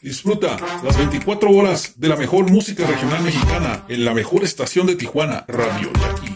Disfruta 0.00 0.56
las 0.84 0.96
24 0.96 1.50
horas 1.50 1.94
de 1.96 2.08
la 2.08 2.16
mejor 2.16 2.48
música 2.50 2.86
regional 2.86 3.22
mexicana 3.22 3.84
en 3.88 4.04
la 4.04 4.14
mejor 4.14 4.44
estación 4.44 4.86
de 4.86 4.94
Tijuana, 4.94 5.44
Radio 5.48 5.90
Yaqui. 5.92 6.27